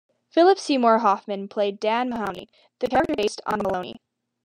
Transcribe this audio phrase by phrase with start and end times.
[0.31, 2.47] Philip Seymour Hoffman played "Dan Mahowny",
[2.79, 3.97] the character based on Molony.